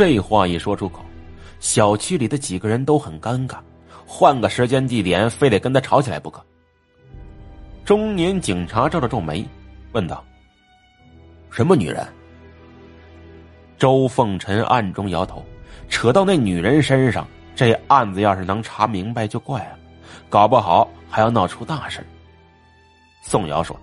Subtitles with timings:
[0.00, 1.04] 这话一说出口，
[1.58, 3.58] 小区里的几个人都很尴尬，
[4.06, 6.42] 换个时间地点，非得跟他吵起来不可。
[7.84, 9.46] 中年警察皱了皱眉，
[9.92, 10.24] 问道
[11.52, 12.02] ：“什么女人？”
[13.76, 15.44] 周凤臣暗中摇头，
[15.90, 19.78] 扯到那女人身上，这案子要是能查明白就怪了，
[20.30, 22.02] 搞不好还要闹出大事。
[23.20, 23.78] 宋瑶说：“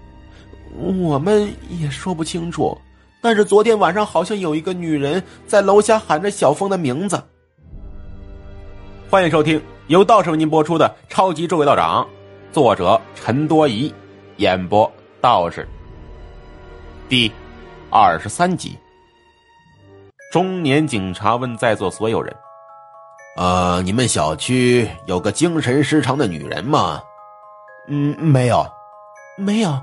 [0.74, 2.76] 我们也说不清楚，
[3.22, 7.22] 但是昨天晚上好像有一个女人在楼下喊着小峰的名字。”
[9.10, 12.04] 欢迎收听由道士为您播出的《超级诸位道长》，
[12.54, 13.94] 作者陈多疑，
[14.36, 14.92] 演播
[15.22, 15.68] 道士。
[17.08, 17.32] 第
[17.90, 18.78] 二十三集。
[20.30, 22.36] 中年警察问在座所有人
[23.40, 27.02] ：“呃，你们小区有个精神失常的女人吗
[27.88, 28.68] ？”“嗯，没有，
[29.38, 29.82] 没有。”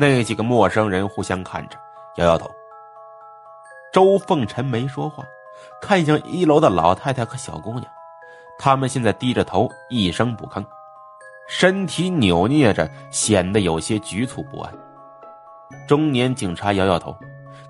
[0.00, 1.76] 那几个陌生人互相看着，
[2.16, 2.50] 摇摇头。
[3.92, 5.22] 周凤臣没说话，
[5.82, 7.84] 看向一楼的老太太和小姑娘，
[8.58, 10.64] 他们现在低着头，一声不吭，
[11.48, 14.72] 身体扭捏着，显得有些局促不安。
[15.86, 17.14] 中年警察摇摇头。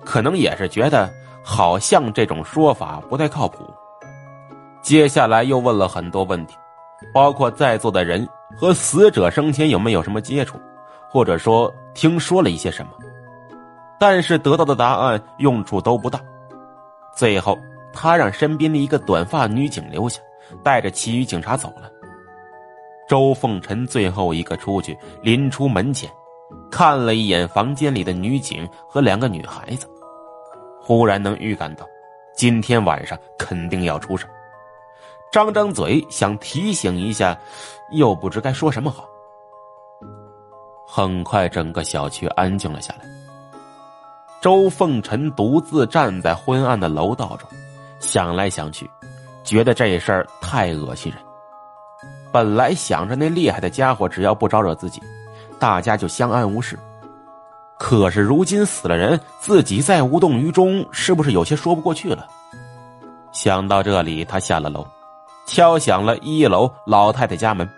[0.03, 1.07] 可能也是觉得
[1.43, 3.71] 好像这种说法不太靠谱。
[4.81, 6.55] 接下来又问了很多问题，
[7.13, 10.59] 包括在座的人和死者生前有没有什么接触，
[11.11, 12.91] 或者说听说了一些什么。
[13.99, 16.19] 但是得到的答案用处都不大。
[17.15, 17.57] 最后，
[17.93, 20.21] 他让身边的一个短发女警留下，
[20.63, 21.91] 带着其余警察走了。
[23.07, 26.09] 周凤臣最后一个出去，临出门前。
[26.71, 29.85] 看了一眼房间里的女警和两个女孩子，
[30.81, 31.85] 忽然能预感到，
[32.33, 34.25] 今天晚上肯定要出事。
[35.31, 37.37] 张张嘴想提醒一下，
[37.91, 39.05] 又不知该说什么好。
[40.93, 43.05] 很快，整个小区安静了下来。
[44.41, 47.47] 周凤臣独自站在昏暗的楼道中，
[48.01, 48.91] 想来想去，
[49.41, 51.21] 觉得这事儿太恶心人。
[52.29, 55.01] 本来想着那厉害的家伙只要不招惹自己。
[55.57, 56.77] 大家就相安无事。
[57.79, 62.27] 可是如今死了人，自己再无动于衷，是不是有些说不过去了？
[63.31, 64.85] 想到这里，他下了楼，
[65.45, 67.69] 敲响了一楼老太太家门。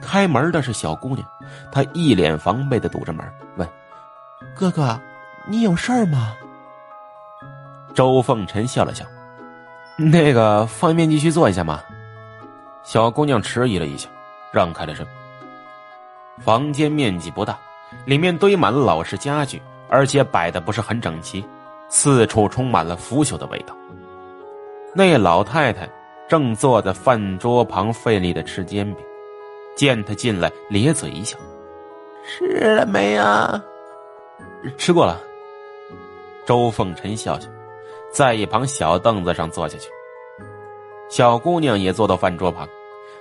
[0.00, 1.26] 开门的是小姑娘，
[1.72, 3.68] 她一脸防备的堵着门，问
[4.54, 5.00] ：“哥哥，
[5.46, 6.36] 你有事儿吗？”
[7.94, 9.04] 周凤臣笑了笑
[9.98, 11.80] ：“那个，方便继续坐一下吗？”
[12.84, 14.08] 小姑娘迟疑了一下，
[14.52, 15.06] 让开了身。
[16.38, 17.58] 房间面积不大，
[18.06, 21.44] 里面堆满了老式家具，而且摆的不是很整齐，
[21.88, 23.74] 四处充满了腐朽的味道。
[24.94, 25.88] 那老太太
[26.28, 29.04] 正坐在饭桌旁费力的吃煎饼，
[29.80, 31.38] 见他进来，咧嘴一笑
[32.28, 33.64] ：“吃了没啊
[34.76, 35.18] ？”“吃过了。”
[36.44, 37.48] 周凤臣笑笑，
[38.12, 39.88] 在一旁小凳子上坐下去。
[41.08, 42.68] 小姑娘也坐到饭桌旁。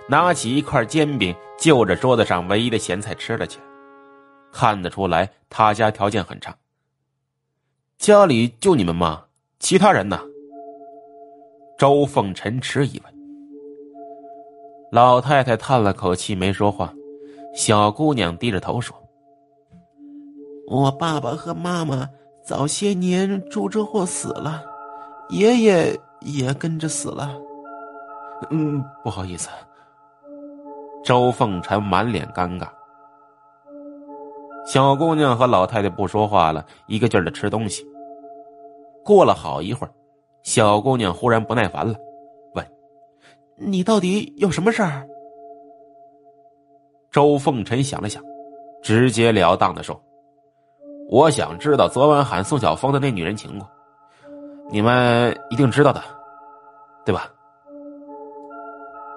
[0.10, 3.64] 拿起一块煎饼，就着桌子上唯一的咸菜吃了起来。
[4.52, 6.54] 看得出来，他家条件很差。
[7.98, 9.24] 家里就你们吗？
[9.60, 10.20] 其他人呢？
[11.78, 13.19] 周凤臣迟疑问。
[14.92, 16.94] 老太太叹了口气，没说话。
[17.54, 18.96] 小姑娘低着头说
[20.70, 22.08] ：“我爸爸和妈妈
[22.44, 24.64] 早些年出车祸死了，
[25.30, 27.36] 爷爷也跟着死了。
[28.52, 29.50] 嗯，不好意思。”
[31.04, 32.68] 周凤臣满脸尴尬，
[34.66, 37.86] 小姑娘和老太太不说话了，一个劲儿的吃东西。
[39.04, 39.94] 过了好一会儿，
[40.44, 41.96] 小姑娘忽然不耐烦了
[43.60, 45.08] ，：“你到底有什么事儿？”
[47.12, 48.24] 周凤臣想了想，
[48.82, 50.00] 直截了当的说
[51.10, 53.70] ：“我想知道昨晚喊宋晓峰的那女人情况，
[54.70, 56.02] 你们一定知道的，
[57.06, 57.32] 对吧？”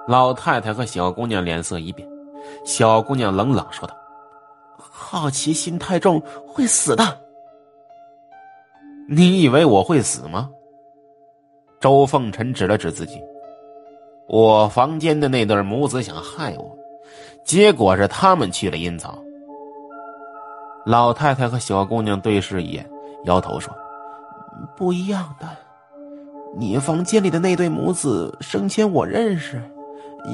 [0.09, 2.09] 老太太和小姑娘脸色一变，
[2.65, 3.95] 小姑娘冷冷说道
[4.77, 7.05] ：“好奇心太重，会死的。”
[9.09, 10.51] 你以为我会死吗？
[11.79, 13.21] 周凤臣指了指自己
[14.27, 16.77] ：“我房间的那对母子想害我，
[17.45, 19.19] 结果是他们去了阴曹。”
[20.87, 22.89] 老太太和小姑娘对视一眼，
[23.25, 23.73] 摇头说
[24.77, 25.47] ：“不一样的，
[26.57, 29.63] 你房间里的那对母子生前我认识。”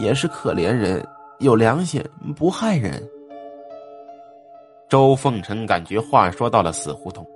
[0.02, 1.02] 也是可怜人，
[1.38, 2.04] 有良心，
[2.36, 3.02] 不害人。
[4.86, 7.26] 周凤臣感觉话说到了死胡同，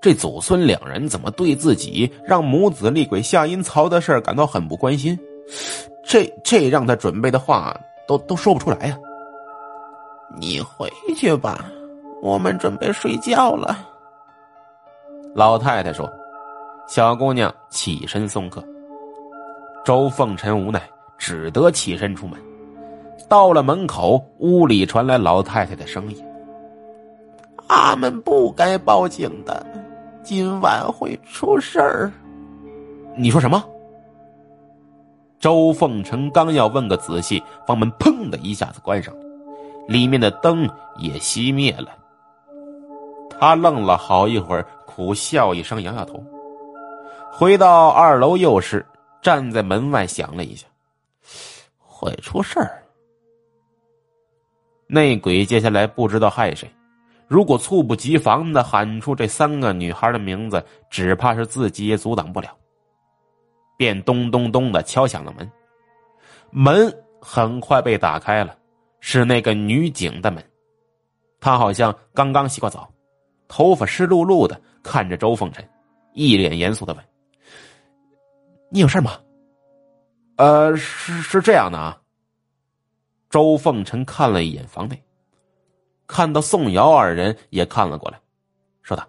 [0.00, 5.18] 这祖孙两人怎么对自己让母子厉鬼下阴曹的事感到很不关心？
[6.12, 7.74] 这这让他准备的话
[8.06, 8.98] 都都说不出来呀。
[10.36, 10.86] 你回
[11.16, 11.64] 去吧，
[12.20, 13.78] 我们准备睡觉了。
[15.34, 16.06] 老太太说
[16.86, 18.62] ：“小姑娘起身送客。
[19.86, 20.82] 周凤臣无奈，
[21.16, 22.38] 只得起身出门。
[23.26, 26.24] 到了门口，屋里传来老太太的声音
[27.68, 29.64] ：“俺们不该报警的，
[30.22, 32.12] 今晚会出事儿。”
[33.16, 33.64] 你说什么？
[35.42, 39.20] 周凤臣刚要问个仔细，房门砰的一下子关上了，
[39.88, 41.88] 里面的灯也熄灭了。
[43.28, 46.24] 他愣了好一会儿，苦笑一声，摇摇头，
[47.32, 48.86] 回到二楼右室，
[49.20, 50.64] 站在门外想了一下，
[51.76, 52.80] 会出事儿。
[54.86, 56.70] 内鬼接下来不知道害谁，
[57.26, 62.48] 如果猝不及防的喊出这三个女孩的名字，只怕是自己也阻挡不了。
[63.76, 65.50] 便咚咚咚的敲响了门，
[66.50, 68.56] 门很快被打开了，
[69.00, 70.42] 是那个女警的门。
[71.40, 72.88] 她好像刚刚洗过澡。
[73.48, 75.68] 头发湿漉漉的，看着周凤臣，
[76.14, 77.04] 一脸严肃的问
[78.72, 79.20] ：“你有事吗
[80.36, 82.00] ？”“呃，是是这样的啊。”
[83.28, 85.02] 周凤臣看了一眼房内，
[86.06, 88.18] 看到宋瑶二人也看了过来，
[88.80, 89.06] 说道：“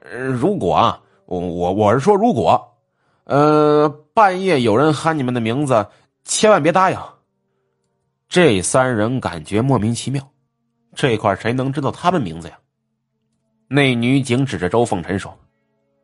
[0.00, 2.75] 如果啊，我我我是说如果，
[3.26, 5.86] 呃，半夜有人喊你们的名字，
[6.24, 6.98] 千万别答应。”
[8.28, 10.22] 这三人感觉莫名其妙，
[10.94, 12.58] 这块谁能知道他们名字呀？
[13.68, 15.36] 那女警指着周凤臣说：“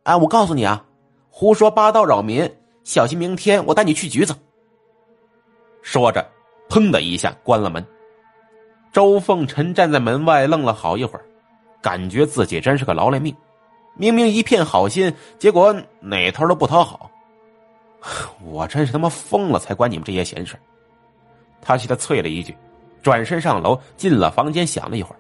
[0.03, 0.85] 哎，我告诉你啊，
[1.29, 2.49] 胡说八道扰民，
[2.83, 4.35] 小心明天我带你去局子。”
[5.81, 6.29] 说着，
[6.69, 7.85] 砰的一下关了门。
[8.93, 11.25] 周凤臣站在门外愣了好一会儿，
[11.81, 13.35] 感觉自己真是个劳累命，
[13.97, 17.11] 明明一片好心，结果哪头都不讨好。
[18.43, 20.57] 我真是他妈疯了，才管你们这些闲事。
[21.61, 22.57] 他气得啐了一句，
[23.03, 25.19] 转身上楼，进了房间，想了一会儿，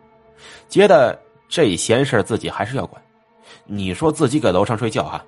[0.68, 1.18] 觉得。
[1.54, 3.02] 这闲事自己还是要管。
[3.66, 5.22] 你说自己搁楼上睡觉哈，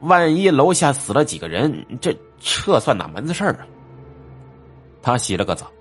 [0.00, 3.66] 万一楼下死了几个人，这这算哪门子事儿啊？
[5.00, 5.72] 他洗了个澡，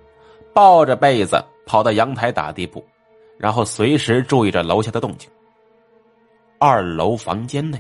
[0.54, 2.82] 抱着被子跑到阳台打地铺，
[3.38, 5.30] 然后随时注意着楼下的动静。
[6.60, 7.78] 二楼房间内，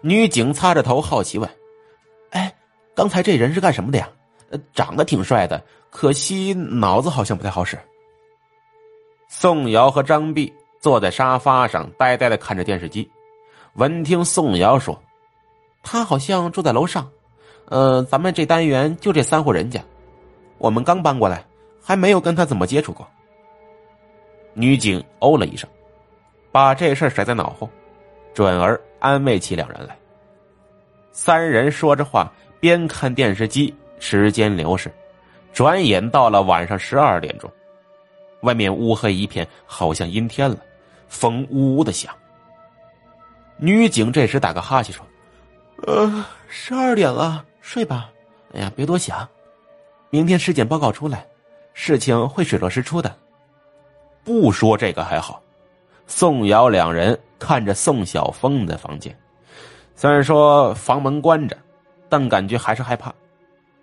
[0.00, 1.46] 女警擦着头好奇问：“，
[3.02, 4.08] 刚才这人是干什么的呀？
[4.72, 5.60] 长得挺帅的，
[5.90, 7.76] 可惜脑子好像不太好使。”
[9.26, 10.52] 宋瑶和张碧。
[10.80, 13.08] 坐在沙发上，呆呆的看着电视机。
[13.74, 15.00] 闻听宋瑶说
[15.82, 17.08] ：“他好像住在楼上，
[17.66, 19.80] 呃，咱们这单元就这三户人家，
[20.58, 21.44] 我们刚搬过来，
[21.80, 23.06] 还没有跟他怎么接触过。”
[24.54, 25.68] 女警哦了一声，
[26.50, 27.68] 把这事甩在脑后，
[28.34, 29.96] 转而安慰起两人来。
[31.12, 32.32] 三人说着话，
[32.62, 33.74] 边看电视机。
[33.98, 34.92] 时间流逝，
[35.52, 37.48] 转眼到了晚上十二点钟，
[38.40, 40.56] 外面乌黑一片，好像阴天了。
[41.08, 42.12] 风呜呜的响。
[43.58, 45.06] 女警这时打个哈欠说
[45.86, 48.10] ：“呃，十二点了，睡吧。
[48.54, 49.28] 哎呀，别多想，
[50.10, 51.24] 明天尸检报告出来，
[51.74, 53.14] 事情会水落石出的。”
[54.24, 55.40] 不说这个还好。
[56.08, 59.16] 宋瑶两人看着宋晓峰的房间，
[59.94, 61.56] 虽然说房门关着，
[62.12, 63.10] 但感觉还是害怕。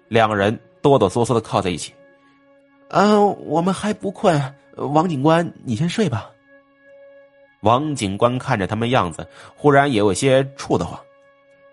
[0.07, 1.91] 两人哆哆嗦嗦的靠在一起。
[2.87, 4.39] 啊，我们还不困，
[4.75, 6.29] 王警官，你先睡吧。
[7.61, 10.99] 王警官看着他们样子，忽然也有些怵得慌，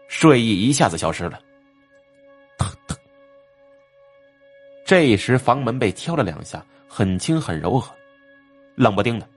[0.09, 1.39] 睡意一下子消失了。
[4.87, 7.95] 这时房门被敲了两下，很轻很柔和，
[8.77, 9.29] 冷不丁的，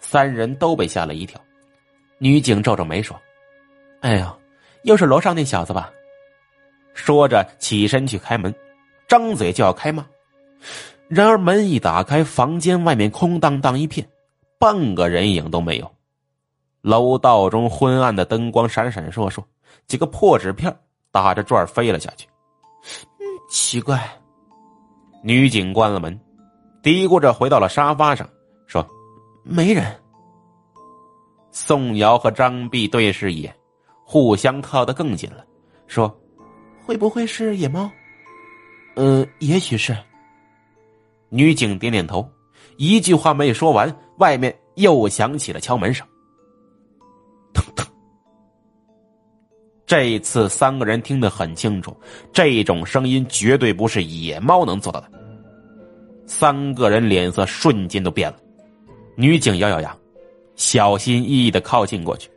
[0.00, 1.38] 三人都被吓了一跳。
[2.16, 3.20] 女警皱皱眉说
[4.00, 4.40] ：“哎呦，
[4.84, 5.92] 又是楼上那小子吧？”
[6.94, 8.54] 说着起身去开门，
[9.08, 10.04] 张嘴就要开骂，
[11.08, 14.06] 然而门一打开，房间外面空荡荡一片。
[14.58, 15.90] 半个人影都没有，
[16.82, 19.42] 楼道中昏暗的灯光闪闪烁烁，
[19.88, 20.72] 几个破纸片
[21.10, 22.28] 打着转飞了下去。
[23.18, 24.00] 嗯，奇怪。
[25.24, 26.16] 女警关了门，
[26.80, 28.28] 嘀咕着回到了沙发上，
[28.68, 28.86] 说
[29.42, 29.84] ：“没人。”
[31.50, 33.52] 宋瑶和张碧对视一眼，
[34.04, 35.44] 互相靠得更近了，
[35.88, 36.16] 说
[36.92, 37.90] ：“会不会是野猫
[38.96, 39.96] ？”“呃，也许是。”
[41.30, 42.30] 女警点点头。
[42.76, 46.06] 一句话没说完，外面又响起了敲门声。
[47.54, 47.86] 腾腾，
[49.86, 51.96] 这次三个人听得很清楚，
[52.30, 55.10] 这种声音绝对不是野猫能做到的。
[56.26, 58.36] 三个人脸色瞬间都变了。
[59.16, 59.96] 女警咬咬牙，
[60.56, 62.30] 小心翼翼的靠近过去，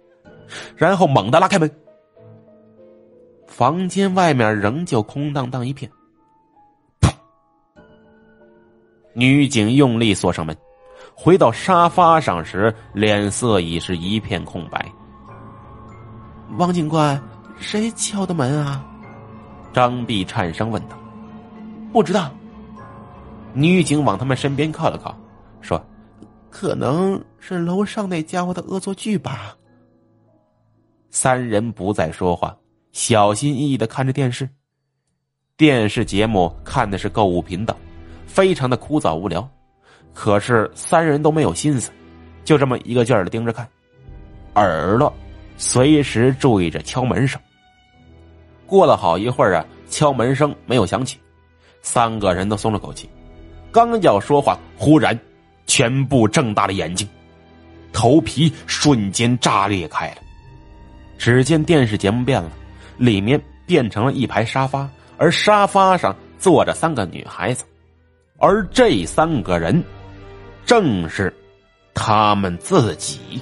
[0.78, 1.70] 然后猛地拉开门。
[3.48, 5.90] 房间外面仍旧空荡荡一片。
[9.14, 10.56] 女警用力锁上门，
[11.16, 14.92] 回到沙发上时，脸色已是一片空白。
[16.58, 17.22] 王警官，
[17.58, 18.86] 谁敲的门啊？
[19.74, 20.98] 张碧颤声问道。
[21.94, 22.30] 不知道。
[23.54, 25.18] 女警往他们身边靠了靠，
[25.62, 25.82] 说
[26.52, 29.56] ：“可能是楼上那家伙的恶作剧吧。”
[31.10, 32.54] 三人不再说话，
[32.96, 34.48] 小心翼翼的看着电视。
[35.58, 37.76] 电视节目看的是购物频道，
[38.26, 39.46] 非常的枯燥无聊。
[40.14, 41.92] 可是三人都没有心思，
[42.46, 43.68] 就这么一个劲儿的盯着看，
[44.54, 45.14] 耳朵
[45.58, 47.40] 随时注意着敲门声。
[48.66, 51.20] 过了好一会儿啊，敲门声没有响起，
[51.82, 53.10] 三个人都松了口气。
[53.74, 55.20] 刚要说话，忽然
[55.68, 57.06] 全部睁大了眼睛，
[57.92, 60.18] 头皮瞬间炸裂开了。
[61.18, 62.50] 只见电视节目变了，
[62.98, 67.66] 里面变成了一排沙发，而沙发上坐着三个女孩子，
[68.38, 69.84] 而这三个人
[70.66, 71.34] 正是
[71.94, 73.42] 他们自己。